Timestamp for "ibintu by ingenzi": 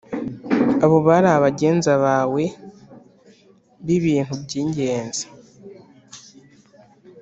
3.97-5.25